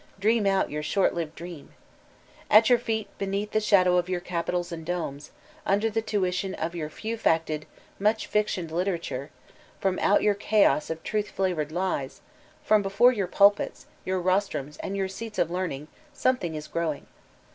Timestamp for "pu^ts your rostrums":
13.27-14.77